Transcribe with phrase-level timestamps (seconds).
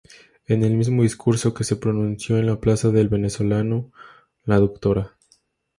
[0.47, 3.91] En el mismo discurso que se pronunció en la Plaza del Venezolano
[4.45, 5.15] la Dra.